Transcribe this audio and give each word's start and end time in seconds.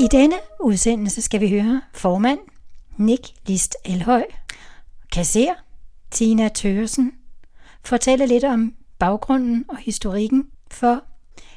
I 0.00 0.06
denne 0.10 0.36
udsendelse 0.60 1.22
skal 1.22 1.40
vi 1.40 1.48
høre 1.48 1.82
formand 1.92 2.38
Nick 2.96 3.22
List 3.46 3.76
Elhøj, 3.84 4.24
kasser 5.12 5.54
Tina 6.10 6.48
Tøresen, 6.48 7.12
fortælle 7.84 8.26
lidt 8.26 8.44
om 8.44 8.74
baggrunden 8.98 9.64
og 9.68 9.76
historikken 9.76 10.46
for 10.70 11.04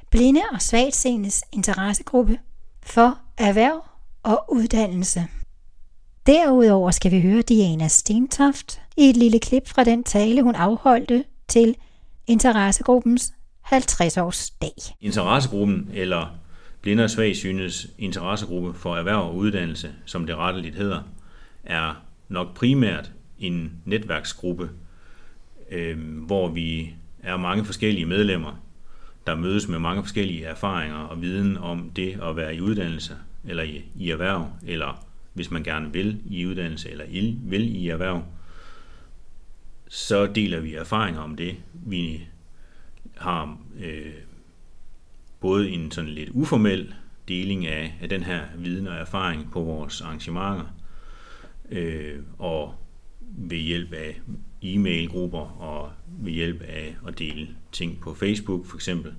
blinde 0.09 0.41
og 0.53 0.61
svagseendes 0.61 1.43
interessegruppe 1.53 2.39
for 2.83 3.17
erhverv 3.37 3.85
og 4.23 4.45
uddannelse. 4.49 5.27
Derudover 6.25 6.91
skal 6.91 7.11
vi 7.11 7.21
høre 7.21 7.41
Diana 7.41 7.87
Stentoft 7.87 8.81
i 8.97 9.09
et 9.09 9.17
lille 9.17 9.39
klip 9.39 9.67
fra 9.67 9.83
den 9.83 10.03
tale, 10.03 10.43
hun 10.43 10.55
afholdte 10.55 11.23
til 11.47 11.75
interessegruppens 12.27 13.33
50-års 13.65 14.49
dag. 14.49 14.75
Interessegruppen, 15.01 15.89
eller 15.93 16.40
Blinde 16.81 17.03
og 17.03 17.09
Svagsynes 17.09 17.87
interessegruppe 17.97 18.73
for 18.73 18.95
erhverv 18.95 19.21
og 19.21 19.35
uddannelse, 19.35 19.93
som 20.05 20.25
det 20.25 20.35
retteligt 20.35 20.75
hedder, 20.75 21.01
er 21.63 22.05
nok 22.29 22.55
primært 22.55 23.11
en 23.39 23.81
netværksgruppe, 23.85 24.69
øh, 25.71 26.25
hvor 26.25 26.49
vi 26.49 26.93
er 27.23 27.37
mange 27.37 27.65
forskellige 27.65 28.05
medlemmer, 28.05 28.61
der 29.27 29.35
mødes 29.35 29.67
med 29.67 29.79
mange 29.79 30.03
forskellige 30.03 30.45
erfaringer 30.45 30.97
og 30.97 31.21
viden 31.21 31.57
om 31.57 31.91
det 31.95 32.19
at 32.23 32.35
være 32.35 32.55
i 32.55 32.61
uddannelse, 32.61 33.15
eller 33.47 33.63
i, 33.63 33.85
i 33.95 34.09
erhverv, 34.09 34.49
eller 34.67 35.05
hvis 35.33 35.51
man 35.51 35.63
gerne 35.63 35.93
vil 35.93 36.19
i 36.29 36.45
uddannelse, 36.45 36.89
eller 36.89 37.05
i, 37.07 37.37
vil 37.43 37.75
i 37.75 37.89
erhverv, 37.89 38.23
så 39.87 40.25
deler 40.25 40.59
vi 40.59 40.75
erfaringer 40.75 41.21
om 41.21 41.35
det. 41.35 41.55
Vi 41.73 42.27
har 43.17 43.57
øh, 43.79 44.13
både 45.41 45.69
en 45.69 45.91
sådan 45.91 46.09
lidt 46.09 46.29
uformel 46.29 46.93
deling 47.27 47.67
af, 47.67 47.97
af 48.01 48.09
den 48.09 48.23
her 48.23 48.41
viden 48.57 48.87
og 48.87 48.95
erfaring 48.95 49.51
på 49.51 49.61
vores 49.61 50.01
arrangementer, 50.01 50.75
øh, 51.71 52.19
og 52.37 52.75
ved 53.21 53.57
hjælp 53.57 53.93
af 53.93 54.21
e-mail-grupper 54.61 55.61
og 55.61 55.91
ved 56.21 56.31
hjælp 56.31 56.61
af 56.61 56.95
at 57.07 57.19
dele 57.19 57.47
ting 57.71 57.99
på 58.01 58.13
Facebook 58.13 58.65
for 58.65 58.77
eksempel. 58.77 59.13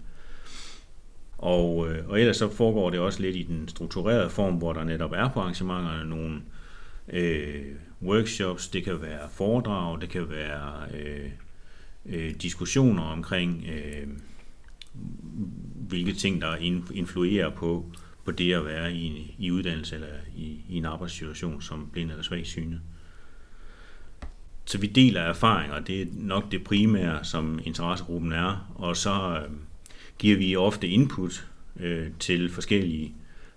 Og, 1.38 1.88
øh, 1.90 2.08
og 2.08 2.20
ellers 2.20 2.36
så 2.36 2.50
foregår 2.50 2.90
det 2.90 3.00
også 3.00 3.22
lidt 3.22 3.36
i 3.36 3.42
den 3.42 3.68
strukturerede 3.68 4.30
form, 4.30 4.54
hvor 4.54 4.72
der 4.72 4.84
netop 4.84 5.12
er 5.12 5.28
på 5.28 5.40
arrangementerne 5.40 6.10
nogle 6.10 6.42
øh, 7.08 7.64
workshops, 8.02 8.68
det 8.68 8.84
kan 8.84 9.02
være 9.02 9.28
foredrag, 9.30 10.00
det 10.00 10.08
kan 10.08 10.30
være 10.30 10.72
øh, 10.94 11.30
øh, 12.06 12.34
diskussioner 12.42 13.02
omkring, 13.02 13.66
øh, 13.72 14.06
hvilke 15.92 16.12
ting, 16.12 16.40
der 16.40 16.56
influerer 16.94 17.50
på, 17.50 17.92
på 18.24 18.30
det 18.30 18.54
at 18.54 18.64
være 18.64 18.94
i, 18.94 19.34
i 19.38 19.50
uddannelse 19.50 19.94
eller 19.94 20.08
i, 20.36 20.60
i 20.68 20.76
en 20.76 20.84
arbejdssituation 20.84 21.62
som 21.62 21.88
blind 21.92 22.10
eller 22.10 22.22
svag 22.22 22.46
syne. 22.46 22.80
Så 24.64 24.78
vi 24.78 24.86
deler 24.86 25.20
erfaringer, 25.20 25.80
det 25.80 26.02
er 26.02 26.06
nok 26.12 26.52
det 26.52 26.64
primære, 26.64 27.24
som 27.24 27.60
interessegruppen 27.64 28.32
er, 28.32 28.72
og 28.74 28.96
så 28.96 29.38
øh, 29.38 29.56
giver 30.18 30.36
vi 30.36 30.56
ofte 30.56 30.88
input 30.88 31.48
øh, 31.80 32.08
til 32.18 32.50
forskellige 32.50 33.14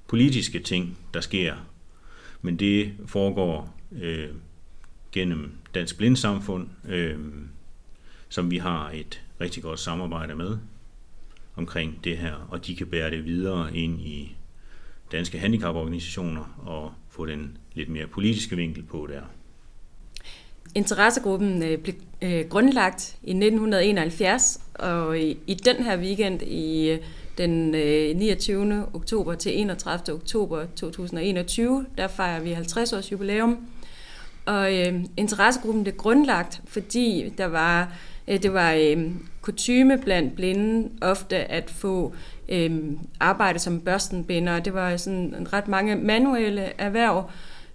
politiske 0.07 0.59
ting, 0.59 0.97
der 1.13 1.21
sker. 1.21 1.55
Men 2.41 2.59
det 2.59 2.93
foregår 3.05 3.79
øh, 3.91 4.29
gennem 5.11 5.51
Dansk 5.73 5.97
Blindsamfund, 5.97 6.67
øh, 6.87 7.19
som 8.29 8.51
vi 8.51 8.57
har 8.57 8.89
et 8.93 9.21
rigtig 9.41 9.63
godt 9.63 9.79
samarbejde 9.79 10.35
med 10.35 10.57
omkring 11.55 11.99
det 12.03 12.17
her, 12.17 12.47
og 12.49 12.67
de 12.67 12.75
kan 12.75 12.87
bære 12.87 13.11
det 13.11 13.25
videre 13.25 13.75
ind 13.75 14.01
i 14.01 14.35
danske 15.11 15.39
handicaporganisationer 15.39 16.63
og 16.65 16.91
få 17.09 17.25
den 17.25 17.57
lidt 17.73 17.89
mere 17.89 18.07
politiske 18.07 18.55
vinkel 18.55 18.83
på 18.83 19.07
der. 19.11 19.21
Interessegruppen 20.75 21.63
øh, 21.63 21.77
blev 21.77 21.95
øh, 22.21 22.45
grundlagt 22.49 23.17
i 23.23 23.29
1971, 23.29 24.61
og 24.73 25.19
i, 25.19 25.59
den 25.65 25.75
her 25.75 25.97
weekend 25.97 26.41
i 26.41 26.89
øh, 26.89 26.99
den 27.37 27.71
29. 28.17 28.85
oktober 28.93 29.35
til 29.35 29.59
31. 29.59 30.15
oktober 30.15 30.65
2021, 30.75 31.85
der 31.97 32.07
fejrer 32.07 32.39
vi 32.39 32.51
50 32.51 32.93
års 32.93 33.11
jubilæum. 33.11 33.67
Og 34.45 34.77
øh, 34.77 34.93
interessegruppen 35.17 35.83
blev 35.83 35.95
grundlagt, 35.95 36.61
fordi 36.65 37.33
der 37.37 37.45
var, 37.45 37.93
øh, 38.27 38.43
det 38.43 38.53
var 38.53 38.73
øh, 38.73 39.11
kutyme 39.45 39.97
blandt 39.97 40.35
blinde 40.35 40.89
ofte 41.01 41.37
at 41.37 41.69
få 41.69 42.13
øh, 42.49 42.71
arbejde 43.19 43.59
som 43.59 43.81
børstenbinder. 43.81 44.59
Det 44.59 44.73
var 44.73 44.97
sådan 44.97 45.47
ret 45.53 45.67
mange 45.67 45.95
manuelle 45.95 46.61
erhverv, 46.77 47.29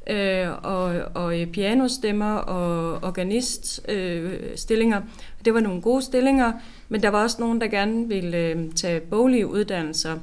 øh, 0.06 0.48
og, 0.62 0.94
og 1.14 1.40
øh, 1.40 1.46
pianostemmer 1.46 2.34
og 2.34 2.92
organiststillinger. 3.08 4.98
Øh, 4.98 5.04
det 5.44 5.54
var 5.54 5.60
nogle 5.60 5.80
gode 5.80 6.02
stillinger, 6.02 6.52
men 6.88 7.02
der 7.02 7.08
var 7.08 7.22
også 7.22 7.36
nogen, 7.40 7.60
der 7.60 7.66
gerne 7.66 8.08
ville 8.08 8.36
øh, 8.36 8.72
tage 8.72 9.00
boglige 9.00 9.46
uddannelser. 9.46 10.14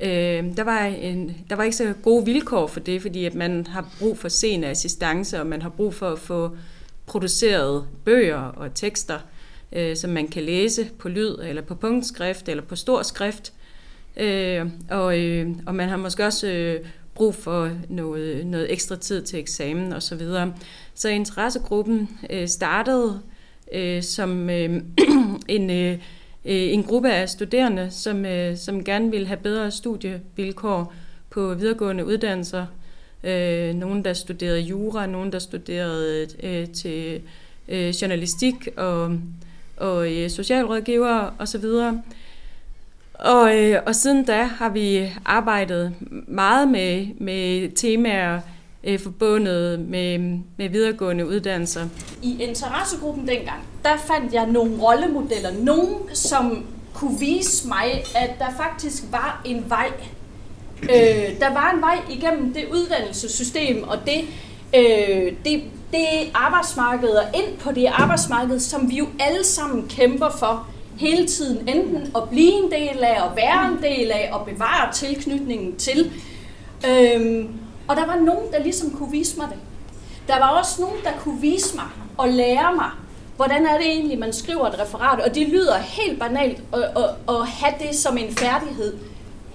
Øh, 0.00 0.56
der, 0.56 0.64
var 0.64 0.80
en, 0.84 1.36
der 1.50 1.56
var 1.56 1.64
ikke 1.64 1.76
så 1.76 1.94
gode 2.02 2.24
vilkår 2.24 2.66
for 2.66 2.80
det, 2.80 3.02
fordi 3.02 3.24
at 3.24 3.34
man 3.34 3.66
har 3.66 3.88
brug 3.98 4.18
for 4.18 4.28
sen 4.28 4.64
assistance, 4.64 5.40
og 5.40 5.46
man 5.46 5.62
har 5.62 5.68
brug 5.68 5.94
for 5.94 6.08
at 6.08 6.18
få 6.18 6.56
produceret 7.06 7.84
bøger 8.04 8.38
og 8.38 8.74
tekster, 8.74 9.18
øh, 9.72 9.96
som 9.96 10.10
man 10.10 10.28
kan 10.28 10.42
læse 10.42 10.88
på 10.98 11.08
lyd, 11.08 11.36
eller 11.42 11.62
på 11.62 11.74
punktskrift, 11.74 12.48
eller 12.48 12.62
på 12.62 12.76
stor 12.76 13.02
skrift. 13.02 13.52
Øh, 14.16 14.66
og, 14.90 15.18
øh, 15.18 15.50
og 15.66 15.74
man 15.74 15.88
har 15.88 15.96
måske 15.96 16.26
også 16.26 16.46
øh, 16.46 16.80
brug 17.14 17.34
for 17.34 17.70
noget, 17.88 18.46
noget 18.46 18.72
ekstra 18.72 18.96
tid 18.96 19.22
til 19.22 19.38
eksamen 19.38 19.92
osv. 19.92 20.00
Så, 20.00 20.14
videre. 20.14 20.54
så 20.94 21.08
interessegruppen 21.08 22.08
øh, 22.30 22.48
startede 22.48 23.20
øh, 23.72 24.02
som 24.02 24.50
øh, 24.50 24.82
en, 25.48 25.70
øh, 25.70 25.92
øh, 26.44 26.72
en 26.72 26.82
gruppe 26.82 27.12
af 27.12 27.28
studerende, 27.28 27.90
som, 27.90 28.26
øh, 28.26 28.56
som 28.56 28.84
gerne 28.84 29.10
ville 29.10 29.26
have 29.26 29.40
bedre 29.42 29.70
studievilkår 29.70 30.94
på 31.30 31.54
videregående 31.54 32.06
uddannelser. 32.06 32.66
Øh, 33.24 33.74
nogen, 33.74 34.04
der 34.04 34.12
studerede 34.12 34.60
jura, 34.60 35.06
nogen, 35.06 35.32
der 35.32 35.38
studerede 35.38 36.26
øh, 36.42 36.68
til 36.68 37.22
øh, 37.68 37.88
journalistik 37.88 38.68
og, 38.76 39.18
og 39.80 40.12
øh, 40.12 40.30
socialrådgiver 40.30 41.34
osv. 41.38 41.64
Og, 43.14 43.58
øh, 43.58 43.82
og 43.86 43.94
siden 43.94 44.24
da 44.24 44.42
har 44.42 44.68
vi 44.68 45.12
arbejdet 45.24 45.94
meget 46.28 46.68
med, 46.68 47.06
med 47.18 47.70
temaer 47.76 48.40
øh, 48.84 48.98
forbundet 48.98 49.80
med, 49.80 50.18
med 50.56 50.68
videregående 50.68 51.26
uddannelser. 51.26 51.88
I 52.22 52.42
interessegruppen 52.42 53.28
dengang, 53.28 53.62
der 53.84 53.96
fandt 54.06 54.34
jeg 54.34 54.46
nogle 54.46 54.82
rollemodeller. 54.82 55.50
Nogen, 55.62 55.94
som 56.14 56.66
kunne 56.94 57.20
vise 57.20 57.68
mig, 57.68 58.04
at 58.16 58.30
der 58.38 58.50
faktisk 58.56 59.02
var 59.10 59.42
en 59.44 59.64
vej. 59.68 59.90
Øh, 60.82 61.40
der 61.40 61.52
var 61.52 61.72
en 61.74 61.80
vej 61.80 61.98
igennem 62.10 62.54
det 62.54 62.64
uddannelsessystem 62.72 63.82
og 63.82 63.96
det, 64.06 64.20
øh, 64.74 65.32
det, 65.44 65.62
det 65.92 66.30
arbejdsmarked 66.34 67.08
og 67.08 67.24
ind 67.34 67.58
på 67.58 67.72
det 67.72 67.86
arbejdsmarked, 67.86 68.60
som 68.60 68.90
vi 68.90 68.96
jo 68.96 69.06
alle 69.20 69.44
sammen 69.44 69.88
kæmper 69.88 70.30
for 70.30 70.66
hele 70.98 71.26
tiden 71.26 71.68
enten 71.68 72.12
at 72.16 72.28
blive 72.30 72.52
en 72.52 72.70
del 72.70 73.04
af, 73.04 73.24
at 73.24 73.36
være 73.36 73.72
en 73.72 73.82
del 73.82 74.10
af, 74.10 74.30
og 74.32 74.46
bevare 74.46 74.92
tilknytningen 74.92 75.76
til. 75.76 76.12
Øhm, 76.88 77.48
og 77.88 77.96
der 77.96 78.06
var 78.06 78.16
nogen, 78.16 78.52
der 78.52 78.62
ligesom 78.62 78.90
kunne 78.90 79.10
vise 79.10 79.38
mig 79.38 79.48
det. 79.48 79.58
Der 80.28 80.38
var 80.38 80.48
også 80.48 80.80
nogen, 80.80 80.98
der 81.04 81.10
kunne 81.20 81.40
vise 81.40 81.76
mig 81.76 81.86
og 82.18 82.28
lære 82.28 82.74
mig, 82.76 82.90
hvordan 83.36 83.66
er 83.66 83.76
det 83.76 83.86
egentlig, 83.86 84.18
man 84.18 84.32
skriver 84.32 84.66
et 84.66 84.80
referat. 84.80 85.20
Og 85.20 85.34
det 85.34 85.48
lyder 85.48 85.78
helt 85.78 86.18
banalt 86.18 86.62
at, 86.72 86.82
at, 86.82 87.04
at 87.28 87.46
have 87.46 87.74
det 87.80 87.96
som 87.96 88.18
en 88.18 88.34
færdighed. 88.34 88.96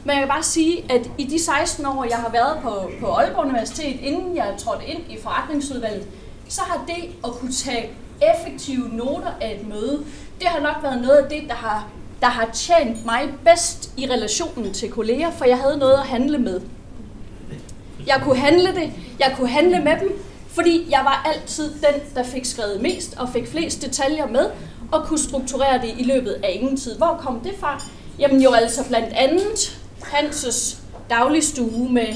Men 0.04 0.12
jeg 0.12 0.20
kan 0.20 0.28
bare 0.28 0.44
sige, 0.44 0.86
at 0.90 1.10
i 1.18 1.24
de 1.24 1.44
16 1.44 1.86
år, 1.86 2.06
jeg 2.10 2.18
har 2.18 2.30
været 2.32 2.58
på, 2.62 2.90
på 3.00 3.12
Aalborg 3.12 3.46
Universitet, 3.46 4.00
inden 4.02 4.36
jeg 4.36 4.54
trådte 4.58 4.86
ind 4.86 5.00
i 5.10 5.18
forretningsudvalget, 5.24 6.08
så 6.50 6.62
har 6.62 6.84
det 6.88 7.10
at 7.24 7.32
kunne 7.32 7.52
tage 7.52 7.90
effektive 8.36 8.90
noter 8.90 9.32
af 9.42 9.58
et 9.60 9.68
møde, 9.68 10.06
det 10.40 10.48
har 10.48 10.60
nok 10.60 10.84
været 10.84 11.02
noget 11.02 11.18
af 11.18 11.30
det, 11.30 11.44
der 11.48 11.56
har, 11.56 11.88
der 12.22 12.28
har 12.28 12.50
tjent 12.54 13.06
mig 13.06 13.22
bedst 13.46 13.92
i 13.98 14.08
relationen 14.10 14.74
til 14.74 14.92
kolleger, 14.92 15.32
for 15.32 15.46
jeg 15.46 15.58
havde 15.58 15.78
noget 15.78 15.94
at 15.94 16.08
handle 16.08 16.38
med. 16.38 16.62
Jeg 18.08 18.22
kunne 18.24 18.38
handle 18.38 18.76
det, 18.76 18.92
jeg 19.20 19.34
kunne 19.38 19.50
handle 19.50 19.80
med 19.80 20.00
dem, 20.00 20.20
fordi 20.48 20.88
jeg 20.90 21.02
var 21.04 21.32
altid 21.34 21.70
den, 21.74 22.02
der 22.16 22.24
fik 22.24 22.46
skrevet 22.46 22.82
mest 22.82 23.18
og 23.18 23.30
fik 23.30 23.48
flest 23.48 23.82
detaljer 23.82 24.28
med, 24.28 24.50
og 24.92 25.04
kunne 25.06 25.20
strukturere 25.20 25.82
det 25.82 25.94
i 25.98 26.04
løbet 26.04 26.32
af 26.32 26.58
ingen 26.62 26.78
tid. 26.78 26.98
Hvor 26.98 27.20
kom 27.20 27.40
det 27.40 27.54
fra? 27.60 27.84
Jamen 28.20 28.42
jo 28.42 28.52
altså 28.52 28.88
blandt 28.88 29.14
andet 29.14 29.80
Hanses 30.04 30.82
dagligstue 31.10 31.90
med 31.92 32.08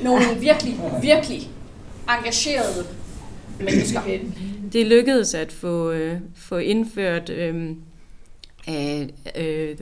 nogle 0.00 0.24
virkelig, 0.38 0.80
virkelig 1.02 1.50
engagerede 2.18 2.86
mennesker 3.60 4.00
det 4.72 4.86
lykkedes 4.86 5.34
at 5.34 5.52
få, 5.52 5.90
øh, 5.90 6.20
få 6.34 6.56
indført 6.56 7.30
øh, 7.30 7.70
øh, 8.68 9.08
øh, 9.36 9.76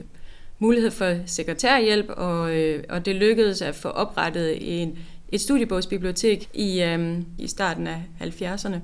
mulighed 0.59 0.91
for 0.91 1.15
sekretærhjælp, 1.25 2.09
og, 2.09 2.55
øh, 2.55 2.83
og 2.89 3.05
det 3.05 3.15
lykkedes 3.15 3.61
at 3.61 3.75
få 3.75 3.87
oprettet 3.87 4.81
en, 4.81 4.97
et 5.31 5.41
studiebogsbibliotek 5.41 6.49
i, 6.53 6.81
øh, 6.81 7.19
i 7.37 7.47
starten 7.47 7.87
af 7.87 8.03
70'erne, 8.21 8.77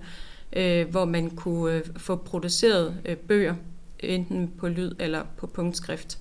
øh, 0.54 0.90
hvor 0.90 1.06
man 1.06 1.30
kunne 1.30 1.74
øh, 1.74 1.84
få 1.98 2.16
produceret 2.16 2.98
øh, 3.06 3.16
bøger, 3.16 3.56
enten 4.00 4.52
på 4.58 4.68
lyd 4.68 4.92
eller 5.00 5.24
på 5.38 5.48
punktskrift. 5.48 6.18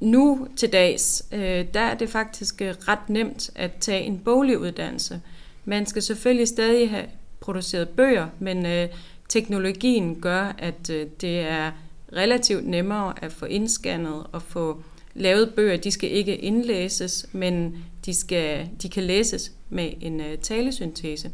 Nu 0.00 0.48
til 0.56 0.72
dags, 0.72 1.24
øh, 1.32 1.64
der 1.74 1.80
er 1.80 1.94
det 1.94 2.08
faktisk 2.08 2.62
øh, 2.62 2.74
ret 2.88 3.08
nemt 3.08 3.50
at 3.54 3.70
tage 3.80 4.02
en 4.02 4.18
boglig 4.18 4.58
uddannelse. 4.58 5.20
Man 5.68 5.86
skal 5.86 6.02
selvfølgelig 6.02 6.48
stadig 6.48 6.90
have 6.90 7.04
produceret 7.40 7.88
bøger, 7.88 8.26
men 8.38 8.66
øh, 8.66 8.88
teknologien 9.28 10.20
gør, 10.20 10.54
at 10.58 10.90
øh, 10.90 11.06
det 11.20 11.38
er 11.40 11.72
relativt 12.12 12.66
nemmere 12.66 13.24
at 13.24 13.32
få 13.32 13.44
indscannet 13.46 14.26
og 14.32 14.42
få 14.42 14.82
lavet 15.14 15.54
bøger. 15.54 15.76
De 15.76 15.90
skal 15.90 16.10
ikke 16.10 16.36
indlæses, 16.36 17.26
men 17.32 17.84
de, 18.06 18.14
skal, 18.14 18.68
de 18.82 18.88
kan 18.88 19.02
læses 19.02 19.52
med 19.68 19.90
en 20.00 20.20
øh, 20.20 20.38
talesyntese 20.38 21.30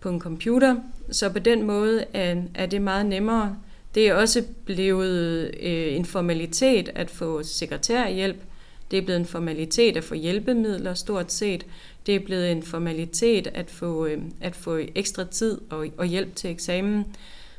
på 0.00 0.08
en 0.08 0.20
computer. 0.20 0.76
Så 1.10 1.28
på 1.28 1.38
den 1.38 1.62
måde 1.62 2.04
er, 2.12 2.42
er 2.54 2.66
det 2.66 2.82
meget 2.82 3.06
nemmere. 3.06 3.56
Det 3.94 4.08
er 4.08 4.14
også 4.14 4.44
blevet 4.64 5.50
øh, 5.60 5.96
en 5.96 6.04
formalitet 6.04 6.90
at 6.94 7.10
få 7.10 7.42
sekretærhjælp. 7.42 8.42
Det 8.92 8.98
er 8.98 9.02
blevet 9.02 9.20
en 9.20 9.26
formalitet 9.26 9.96
at 9.96 10.04
få 10.04 10.14
hjælpemidler 10.14 10.94
stort 10.94 11.32
set. 11.32 11.66
Det 12.06 12.14
er 12.14 12.20
blevet 12.20 12.52
en 12.52 12.62
formalitet 12.62 13.46
at 13.54 13.70
få, 13.70 14.06
øh, 14.06 14.22
at 14.40 14.56
få 14.56 14.78
ekstra 14.94 15.24
tid 15.24 15.60
og, 15.70 15.86
og 15.96 16.06
hjælp 16.06 16.36
til 16.36 16.50
eksamen. 16.50 17.06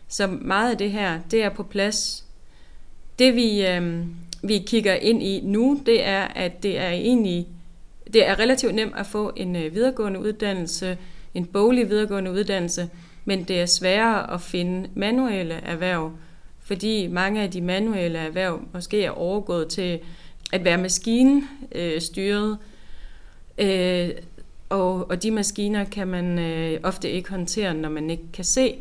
Så 0.08 0.28
meget 0.28 0.72
af 0.72 0.78
det 0.78 0.92
her, 0.92 1.20
det 1.32 1.44
er 1.44 1.50
på 1.50 1.64
plads. 1.64 2.26
Det 3.20 3.36
vi, 3.36 3.68
øh, 3.68 4.06
vi 4.44 4.64
kigger 4.68 4.94
ind 4.94 5.24
i 5.24 5.42
nu, 5.44 5.82
det 5.86 6.06
er, 6.06 6.22
at 6.24 6.64
det 6.64 6.80
er 6.80 6.90
egentlig 6.90 7.48
det 8.14 8.28
er 8.28 8.40
relativt 8.40 8.76
nemt 8.76 8.94
at 8.98 9.06
få 9.06 9.32
en 9.36 9.56
øh, 9.56 9.74
videregående 9.74 10.20
uddannelse, 10.20 10.98
en 11.34 11.46
boglig 11.46 11.90
videregående 11.90 12.32
uddannelse, 12.32 12.90
men 13.26 13.44
det 13.44 13.62
er 13.62 13.66
sværere 13.66 14.34
at 14.34 14.42
finde 14.42 14.90
manuelle 14.96 15.54
erhverv, 15.54 16.12
fordi 16.60 17.08
mange 17.08 17.42
af 17.42 17.52
de 17.52 17.62
manuelle 17.62 18.20
erhverv 18.20 18.62
måske 18.74 19.06
er 19.06 19.12
overgået 19.12 19.68
til 19.68 20.00
at 20.54 20.64
være 20.64 20.78
maskinstyret, 20.78 22.58
øh, 23.58 24.08
øh, 24.08 24.10
og, 24.70 25.10
og 25.10 25.24
de 25.24 25.32
maskiner 25.32 25.84
kan 25.84 26.08
man 26.08 26.40
øh, 26.40 26.80
ofte 26.84 27.12
ikke 27.12 27.30
håndtere, 27.30 27.74
når 27.74 27.90
man 27.90 28.10
ikke 28.10 28.32
kan 28.34 28.44
se. 28.44 28.76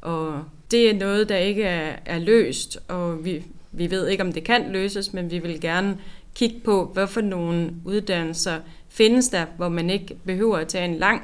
Og 0.00 0.44
det 0.70 0.90
er 0.90 0.94
noget, 0.94 1.28
der 1.28 1.36
ikke 1.36 1.62
er, 1.62 1.96
er 2.04 2.18
løst, 2.18 2.78
og 2.88 3.24
vi, 3.24 3.44
vi 3.72 3.90
ved 3.90 4.08
ikke, 4.08 4.22
om 4.22 4.32
det 4.32 4.44
kan 4.44 4.72
løses, 4.72 5.12
men 5.12 5.30
vi 5.30 5.38
vil 5.38 5.60
gerne 5.60 5.98
kigge 6.34 6.60
på, 6.64 6.90
hvad 6.94 7.06
for 7.06 7.20
nogle 7.20 7.74
uddannelser 7.84 8.60
findes 8.88 9.28
der, 9.28 9.46
hvor 9.56 9.68
man 9.68 9.90
ikke 9.90 10.16
behøver 10.24 10.56
at 10.56 10.68
tage 10.68 10.84
en 10.84 10.94
lang 10.94 11.22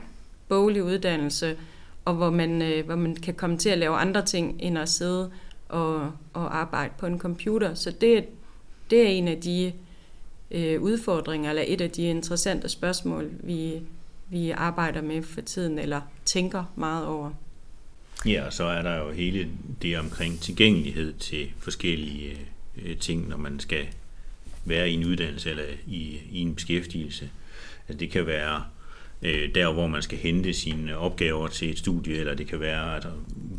boglig 0.48 0.82
uddannelse, 0.82 1.56
og 2.04 2.14
hvor 2.14 2.30
man, 2.30 2.62
øh, 2.62 2.86
hvor 2.86 2.96
man 2.96 3.16
kan 3.16 3.34
komme 3.34 3.58
til 3.58 3.68
at 3.68 3.78
lave 3.78 3.96
andre 3.96 4.24
ting, 4.24 4.56
end 4.58 4.78
at 4.78 4.88
sidde 4.88 5.30
og, 5.68 6.12
og 6.32 6.58
arbejde 6.58 6.92
på 6.98 7.06
en 7.06 7.18
computer. 7.18 7.74
Så 7.74 7.90
det, 7.90 8.24
det 8.90 9.02
er 9.02 9.08
en 9.08 9.28
af 9.28 9.40
de 9.40 9.72
øh, 10.50 10.82
udfordringer, 10.82 11.50
eller 11.50 11.64
et 11.66 11.80
af 11.80 11.90
de 11.90 12.02
interessante 12.02 12.68
spørgsmål, 12.68 13.30
vi, 13.42 13.82
vi 14.28 14.50
arbejder 14.50 15.02
med 15.02 15.22
for 15.22 15.40
tiden, 15.40 15.78
eller 15.78 16.00
tænker 16.24 16.64
meget 16.76 17.06
over. 17.06 17.30
Ja, 18.26 18.46
og 18.46 18.52
så 18.52 18.64
er 18.64 18.82
der 18.82 18.96
jo 18.96 19.10
hele 19.10 19.48
det 19.82 19.98
omkring 19.98 20.40
tilgængelighed 20.40 21.12
til 21.12 21.50
forskellige 21.58 22.38
øh, 22.84 22.96
ting, 22.96 23.28
når 23.28 23.36
man 23.36 23.60
skal 23.60 23.86
være 24.64 24.90
i 24.90 24.94
en 24.94 25.04
uddannelse 25.04 25.50
eller 25.50 25.64
i, 25.86 26.20
i 26.32 26.40
en 26.40 26.54
beskæftigelse. 26.54 27.30
Altså 27.88 28.00
det 28.00 28.10
kan 28.10 28.26
være 28.26 28.64
øh, 29.22 29.54
der, 29.54 29.72
hvor 29.72 29.86
man 29.86 30.02
skal 30.02 30.18
hente 30.18 30.52
sine 30.52 30.96
opgaver 30.96 31.48
til 31.48 31.70
et 31.70 31.78
studie, 31.78 32.16
eller 32.16 32.34
det 32.34 32.46
kan 32.46 32.60
være, 32.60 32.96
at, 32.96 33.06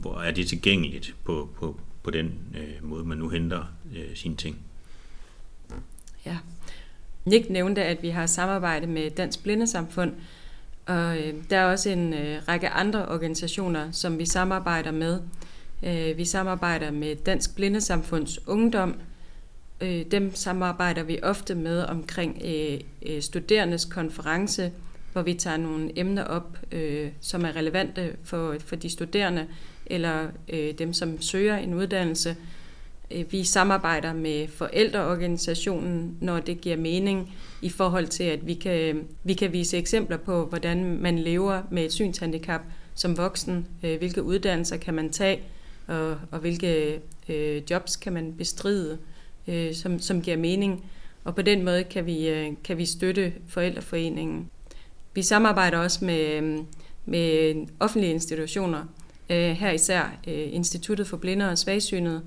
hvor 0.02 0.20
er 0.20 0.32
det 0.32 0.48
tilgængeligt 0.48 1.16
på, 1.24 1.50
på, 1.56 1.80
på 2.04 2.12
den 2.12 2.40
øh, 2.58 2.90
måde, 2.90 3.06
man 3.06 3.18
nu 3.18 3.30
henter 3.30 3.64
øh, 3.96 4.16
sine 4.16 4.36
ting. 4.36 4.58
Ja. 6.26 6.38
Nick 7.26 7.50
nævnte, 7.50 7.84
at 7.84 8.04
vi 8.04 8.10
har 8.10 8.26
samarbejde 8.26 8.88
med 8.88 9.10
Dansk 9.10 9.44
Blindesamfund, 9.44 10.14
og 10.86 11.18
øh, 11.18 11.34
der 11.50 11.58
er 11.58 11.72
også 11.72 11.90
en 11.90 12.14
øh, 12.14 12.42
række 12.48 12.70
andre 12.70 13.08
organisationer, 13.08 13.92
som 13.92 14.18
vi 14.20 14.26
samarbejder 14.26 14.92
med. 14.92 15.20
Øh, 15.84 16.18
vi 16.18 16.26
samarbejder 16.26 16.92
med 16.92 17.16
Dansk 17.16 17.56
Blindesamfunds 17.56 18.48
Ungdom. 18.48 18.96
Øh, 19.82 20.06
dem 20.12 20.36
samarbejder 20.36 21.04
vi 21.04 21.20
ofte 21.24 21.56
med 21.56 21.84
omkring 21.84 22.42
øh, 22.46 22.80
øh, 23.06 23.22
studerendes 23.22 23.86
konference, 23.86 24.72
hvor 25.14 25.22
vi 25.22 25.34
tager 25.34 25.58
nogle 25.58 26.00
emner 26.00 26.24
op, 26.24 26.58
øh, 26.72 27.10
som 27.22 27.46
er 27.46 27.56
relevante 27.56 28.16
for, 28.24 28.56
for 28.60 28.76
de 28.76 28.90
studerende 28.90 29.48
eller 29.86 30.28
øh, 30.50 30.74
dem, 30.78 30.94
som 30.94 31.22
søger 31.22 31.58
en 31.58 31.74
uddannelse. 31.74 32.36
Øh, 33.16 33.32
vi 33.32 33.44
samarbejder 33.44 34.14
med 34.14 34.48
forældreorganisationen, 34.48 36.18
når 36.22 36.40
det 36.40 36.62
giver 36.62 36.78
mening 36.78 37.36
i 37.62 37.70
forhold 37.70 38.08
til, 38.08 38.24
at 38.24 38.48
vi 38.48 38.54
kan, 38.54 39.08
vi 39.24 39.34
kan 39.34 39.54
vise 39.54 39.78
eksempler 39.78 40.18
på, 40.18 40.46
hvordan 40.46 40.98
man 41.02 41.20
lever 41.20 41.62
med 41.72 41.86
et 41.86 41.94
synshandicap 41.94 42.62
som 42.96 43.18
voksen, 43.18 43.68
øh, 43.84 43.98
hvilke 43.98 44.24
uddannelser 44.24 44.78
kan 44.78 44.94
man 44.94 45.10
tage, 45.10 45.40
og, 45.88 46.18
og 46.32 46.40
hvilke 46.40 47.00
øh, 47.30 47.62
jobs 47.72 47.96
kan 47.96 48.14
man 48.14 48.34
bestride, 48.38 48.98
øh, 49.48 49.74
som, 49.76 50.00
som 50.00 50.22
giver 50.22 50.38
mening. 50.38 50.86
Og 51.24 51.36
på 51.36 51.42
den 51.42 51.66
måde 51.66 51.84
kan 51.84 52.06
vi, 52.06 52.30
øh, 52.30 52.52
kan 52.64 52.78
vi 52.78 52.86
støtte 52.86 53.34
forældreforeningen. 53.48 54.50
Vi 55.14 55.22
samarbejder 55.22 55.78
også 55.78 56.06
med, 56.06 56.42
med 57.06 57.56
offentlige 57.80 58.14
institutioner, 58.14 58.86
øh, 59.30 59.52
her 59.52 59.72
især 59.72 60.18
øh, 60.28 60.54
Instituttet 60.54 61.08
for 61.08 61.18
Blinde 61.18 61.50
og 61.50 61.58
Svagsynede. 61.58 62.22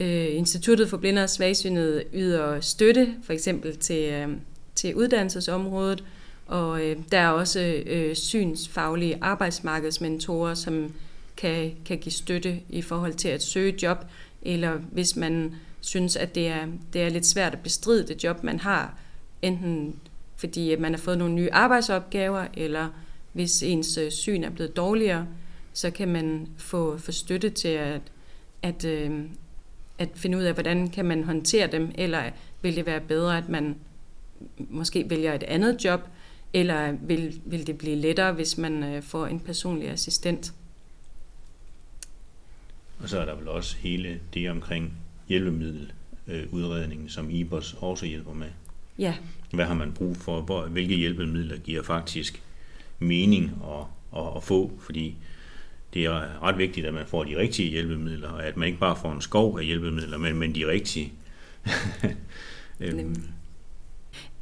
Øh, 0.00 0.36
Instituttet 0.36 0.90
for 0.90 0.96
Blinde 0.96 1.22
og 1.22 1.30
Svagsynede 1.30 2.04
yder 2.14 2.60
støtte, 2.60 3.14
for 3.22 3.32
eksempel 3.32 3.76
til, 3.76 4.12
øh, 4.12 4.28
til 4.74 4.94
uddannelsesområdet, 4.94 6.04
og 6.46 6.84
øh, 6.84 6.96
der 7.12 7.18
er 7.18 7.28
også 7.28 7.82
øh, 7.86 8.14
synsfaglige 8.14 9.18
arbejdsmarkedsmentorer, 9.20 10.54
som 10.54 10.92
kan, 11.36 11.72
kan 11.84 11.98
give 11.98 12.12
støtte 12.12 12.60
i 12.68 12.82
forhold 12.82 13.14
til 13.14 13.28
at 13.28 13.42
søge 13.42 13.74
job, 13.82 13.98
eller 14.42 14.72
hvis 14.72 15.16
man 15.16 15.54
synes, 15.80 16.16
at 16.16 16.34
det 16.34 16.48
er, 16.48 16.66
det 16.92 17.02
er 17.02 17.08
lidt 17.08 17.26
svært 17.26 17.52
at 17.52 17.60
bestride 17.60 18.06
det 18.06 18.24
job, 18.24 18.42
man 18.42 18.60
har, 18.60 18.98
enten 19.42 19.94
fordi 20.36 20.76
man 20.76 20.92
har 20.94 20.98
fået 20.98 21.18
nogle 21.18 21.34
nye 21.34 21.52
arbejdsopgaver, 21.52 22.46
eller 22.54 22.88
hvis 23.32 23.62
ens 23.62 23.98
syn 24.10 24.44
er 24.44 24.50
blevet 24.50 24.76
dårligere, 24.76 25.26
så 25.72 25.90
kan 25.90 26.08
man 26.08 26.48
få, 26.56 26.98
få 26.98 27.12
støtte 27.12 27.50
til 27.50 27.68
at, 27.68 28.00
at, 28.62 28.84
øh, 28.84 29.20
at 29.98 30.08
finde 30.14 30.38
ud 30.38 30.42
af, 30.42 30.52
hvordan 30.52 30.88
kan 30.88 31.04
man 31.04 31.24
håndtere 31.24 31.66
dem, 31.66 31.90
eller 31.94 32.30
vil 32.62 32.76
det 32.76 32.86
være 32.86 33.00
bedre, 33.00 33.38
at 33.38 33.48
man 33.48 33.76
måske 34.58 35.10
vælger 35.10 35.34
et 35.34 35.42
andet 35.42 35.84
job, 35.84 36.00
eller 36.52 36.92
vil, 37.02 37.40
vil 37.44 37.66
det 37.66 37.78
blive 37.78 37.96
lettere, 37.96 38.32
hvis 38.32 38.58
man 38.58 38.82
øh, 38.82 39.02
får 39.02 39.26
en 39.26 39.40
personlig 39.40 39.88
assistent. 39.88 40.52
Og 42.98 43.08
så 43.08 43.20
er 43.20 43.24
der 43.24 43.34
vel 43.34 43.48
også 43.48 43.76
hele 43.76 44.20
det 44.34 44.50
omkring 44.50 44.92
hjælpemiddeludredningen, 45.28 47.08
som 47.08 47.30
IBOS 47.30 47.76
også 47.80 48.06
hjælper 48.06 48.32
med. 48.32 48.48
Ja. 48.98 49.14
Hvad 49.52 49.64
har 49.64 49.74
man 49.74 49.92
brug 49.92 50.16
for? 50.16 50.40
Hvor, 50.40 50.66
hvilke 50.66 50.94
hjælpemidler 50.94 51.56
giver 51.56 51.82
faktisk 51.82 52.42
mening 52.98 53.62
at, 53.64 53.86
at, 54.20 54.36
at 54.36 54.42
få? 54.42 54.72
Fordi 54.80 55.16
det 55.96 56.04
er 56.04 56.42
ret 56.42 56.58
vigtigt, 56.58 56.86
at 56.86 56.94
man 56.94 57.06
får 57.06 57.24
de 57.24 57.36
rigtige 57.36 57.70
hjælpemidler, 57.70 58.28
og 58.28 58.46
at 58.46 58.56
man 58.56 58.66
ikke 58.66 58.78
bare 58.78 58.96
får 58.96 59.12
en 59.12 59.20
skov 59.20 59.58
af 59.58 59.64
hjælpemidler, 59.64 60.18
men, 60.18 60.36
men 60.36 60.54
de 60.54 60.66
rigtige. 60.66 61.12
øhm. 62.80 63.22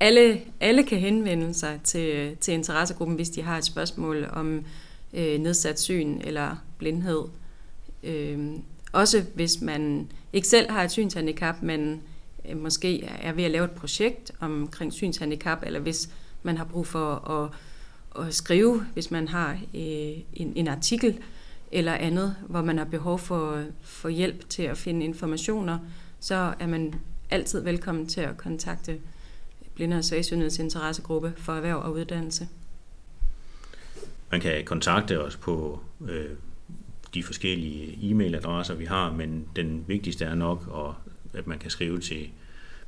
alle, 0.00 0.40
alle 0.60 0.82
kan 0.82 0.98
henvende 0.98 1.54
sig 1.54 1.80
til, 1.84 2.36
til 2.36 2.54
interessegruppen, 2.54 3.16
hvis 3.16 3.30
de 3.30 3.42
har 3.42 3.58
et 3.58 3.64
spørgsmål 3.64 4.26
om 4.32 4.64
øh, 5.12 5.38
nedsat 5.38 5.80
syn 5.80 6.20
eller 6.24 6.56
blindhed. 6.78 7.22
Øhm, 8.02 8.62
også 8.92 9.24
hvis 9.34 9.60
man 9.60 10.10
ikke 10.32 10.48
selv 10.48 10.70
har 10.70 10.82
et 10.82 10.90
synshandicap, 10.90 11.62
men 11.62 12.02
øh, 12.48 12.56
måske 12.56 13.04
er 13.04 13.32
ved 13.32 13.44
at 13.44 13.50
lave 13.50 13.64
et 13.64 13.70
projekt 13.70 14.32
omkring 14.40 14.92
synshandicap, 14.92 15.58
eller 15.66 15.80
hvis 15.80 16.08
man 16.42 16.56
har 16.56 16.64
brug 16.64 16.86
for 16.86 17.30
at, 17.30 17.50
at 18.26 18.34
skrive, 18.34 18.86
hvis 18.92 19.10
man 19.10 19.28
har 19.28 19.50
øh, 19.52 20.18
en, 20.34 20.52
en 20.56 20.68
artikel 20.68 21.18
eller 21.72 21.94
andet, 21.94 22.36
hvor 22.48 22.62
man 22.62 22.78
har 22.78 22.84
behov 22.84 23.18
for, 23.18 23.64
for 23.82 24.08
hjælp 24.08 24.48
til 24.48 24.62
at 24.62 24.76
finde 24.76 25.04
informationer, 25.04 25.78
så 26.20 26.54
er 26.60 26.66
man 26.66 26.94
altid 27.30 27.60
velkommen 27.60 28.06
til 28.06 28.20
at 28.20 28.36
kontakte 28.36 29.00
Blinde 29.74 29.96
og 29.96 30.04
Svagsynets 30.04 30.58
interessegruppe 30.58 31.32
for 31.36 31.52
erhverv 31.52 31.76
og 31.76 31.92
uddannelse. 31.92 32.48
Man 34.30 34.40
kan 34.40 34.64
kontakte 34.64 35.20
os 35.24 35.36
på 35.36 35.80
øh, 36.08 36.30
de 37.14 37.22
forskellige 37.22 37.98
e-mailadresser, 38.02 38.74
vi 38.74 38.84
har, 38.84 39.12
men 39.12 39.48
den 39.56 39.84
vigtigste 39.88 40.24
er 40.24 40.34
nok 40.34 40.70
at 40.74 41.14
at 41.34 41.46
man 41.46 41.58
kan 41.58 41.70
skrive 41.70 42.00
til 42.00 42.28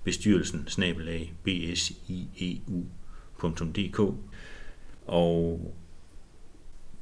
bestyrelsen 0.05 0.65
snabelag 0.69 1.35
bsieu.dk. 1.43 2.01
Og 5.07 5.75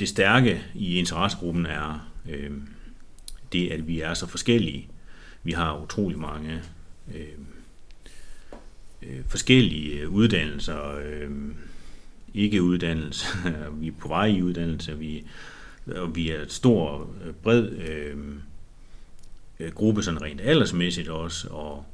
det 0.00 0.08
stærke 0.08 0.62
i 0.74 0.98
interessegruppen 0.98 1.66
er 1.66 2.10
øh, 2.30 2.50
det, 3.52 3.70
at 3.70 3.88
vi 3.88 4.00
er 4.00 4.14
så 4.14 4.26
forskellige. 4.26 4.88
Vi 5.42 5.52
har 5.52 5.82
utrolig 5.82 6.18
mange 6.18 6.62
øh, 7.14 7.26
øh, 9.02 9.20
forskellige 9.28 10.08
uddannelser, 10.08 10.96
øh, 10.96 11.30
ikke 12.34 12.62
uddannelse, 12.62 13.26
vi 13.80 13.88
er 13.88 13.92
på 13.98 14.08
vej 14.08 14.26
i 14.26 14.42
uddannelse, 14.42 14.98
vi, 14.98 15.24
og 15.96 16.16
vi 16.16 16.30
er 16.30 16.40
et 16.40 16.52
stor, 16.52 17.10
bred 17.42 17.68
øh, 17.68 18.16
øh, 19.60 19.72
gruppe 19.72 20.02
sådan 20.02 20.22
rent 20.22 20.40
aldersmæssigt 20.40 21.08
også, 21.08 21.48
og 21.48 21.86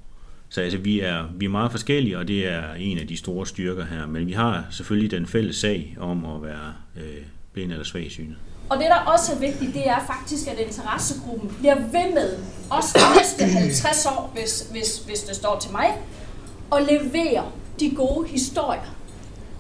så 0.49 0.61
altså, 0.61 0.79
vi, 0.79 1.01
er, 1.01 1.27
vi 1.35 1.45
er 1.45 1.51
meget 1.51 1.71
forskellige, 1.71 2.19
og 2.19 2.29
det 2.29 2.47
er 2.47 2.75
en 2.75 2.99
af 2.99 3.07
de 3.07 3.17
store 3.17 3.47
styrker 3.47 3.85
her, 3.85 4.07
men 4.07 4.27
vi 4.27 4.33
har 4.33 4.67
selvfølgelig 4.71 5.11
den 5.11 5.27
fælles 5.27 5.57
sag 5.57 5.97
om 5.99 6.25
at 6.25 6.43
være 6.43 6.75
øh, 6.97 7.23
blind 7.53 7.73
eller 7.73 7.85
svagsynet. 7.85 8.37
Og 8.69 8.79
det, 8.79 8.87
der 8.87 9.13
også 9.13 9.33
er 9.33 9.39
vigtigt, 9.39 9.75
det 9.75 9.89
er 9.89 9.99
faktisk, 10.07 10.49
at 10.49 10.59
interessegruppen 10.59 11.57
bliver 11.59 11.75
ved 11.75 12.15
med, 12.15 12.39
også 12.71 12.99
de 12.99 13.19
næste 13.19 13.45
50 13.61 14.07
år, 14.07 14.31
hvis, 14.35 14.69
hvis, 14.71 14.99
hvis 14.99 15.21
det 15.21 15.37
står 15.37 15.59
til 15.59 15.73
mig, 15.73 15.87
at 16.73 16.83
levere 16.83 17.45
de 17.81 17.91
gode 17.97 18.29
historier. 18.29 18.97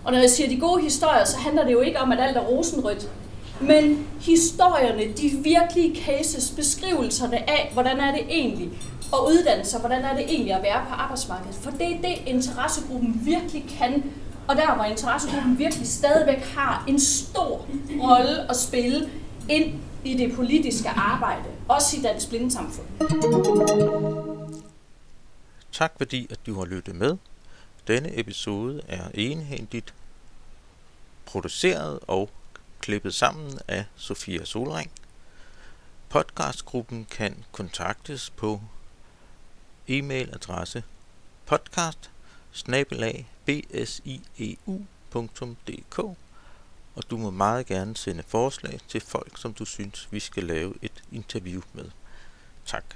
Og 0.04 0.12
når 0.12 0.18
jeg 0.18 0.30
siger 0.30 0.48
de 0.48 0.60
gode 0.60 0.82
historier, 0.82 1.24
så 1.24 1.36
handler 1.36 1.64
det 1.64 1.72
jo 1.72 1.80
ikke 1.80 2.00
om, 2.00 2.12
at 2.12 2.20
alt 2.20 2.36
er 2.36 2.40
rosenrødt. 2.40 3.10
Men 3.60 4.06
historierne, 4.20 5.02
de 5.02 5.30
virkelige 5.42 6.04
cases, 6.04 6.50
beskrivelserne 6.50 7.50
af, 7.50 7.70
hvordan 7.72 8.00
er 8.00 8.12
det 8.12 8.22
egentlig 8.28 8.68
at 9.12 9.18
uddanne 9.18 9.64
sig, 9.64 9.80
hvordan 9.80 10.02
er 10.02 10.16
det 10.16 10.24
egentlig 10.28 10.54
at 10.54 10.62
være 10.62 10.84
på 10.88 10.94
arbejdsmarkedet. 10.94 11.54
For 11.54 11.70
det 11.70 11.92
er 11.92 12.00
det, 12.00 12.16
interessegruppen 12.26 13.20
virkelig 13.24 13.64
kan, 13.78 14.04
og 14.50 14.56
der 14.56 14.74
hvor 14.74 14.84
interessegruppen 14.84 15.58
virkelig 15.58 15.88
stadigvæk 15.88 16.38
har 16.38 16.84
en 16.88 17.00
stor 17.00 17.66
rolle 18.02 18.50
at 18.50 18.56
spille 18.56 19.10
ind 19.48 19.80
i 20.04 20.16
det 20.16 20.36
politiske 20.36 20.88
arbejde, 20.88 21.44
også 21.68 21.96
i 21.96 22.02
dansk 22.02 22.28
blindesamfund. 22.28 22.86
Tak 25.72 25.92
fordi, 25.98 26.26
at 26.30 26.46
du 26.46 26.58
har 26.58 26.64
lyttet 26.64 26.94
med. 26.94 27.16
Denne 27.86 28.18
episode 28.18 28.82
er 28.88 29.08
enhændigt 29.14 29.94
produceret 31.26 31.98
og 32.06 32.30
klippet 32.80 33.14
sammen 33.14 33.58
af 33.68 33.84
Sofia 33.96 34.44
Solring. 34.44 34.90
Podcastgruppen 36.08 37.06
kan 37.10 37.44
kontaktes 37.52 38.30
på 38.30 38.60
e-mailadresse 39.88 40.82
podcast 41.46 42.10
bsieu.dk 44.34 45.98
og 46.94 47.10
du 47.10 47.16
må 47.16 47.30
meget 47.30 47.66
gerne 47.66 47.96
sende 47.96 48.22
forslag 48.22 48.80
til 48.88 49.00
folk, 49.00 49.38
som 49.38 49.54
du 49.54 49.64
synes, 49.64 50.08
vi 50.10 50.20
skal 50.20 50.44
lave 50.44 50.74
et 50.82 51.02
interview 51.12 51.60
med. 51.72 51.90
Tak. 52.66 52.94